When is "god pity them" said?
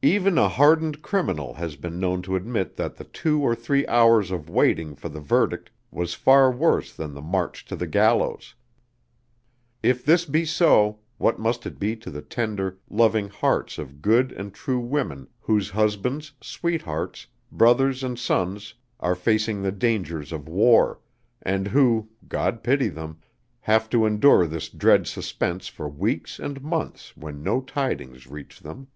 22.28-23.18